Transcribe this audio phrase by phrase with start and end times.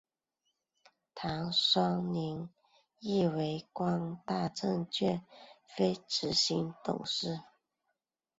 [1.13, 2.49] 唐双宁
[2.97, 5.23] 亦为光大证券
[5.77, 7.39] 非执行董事。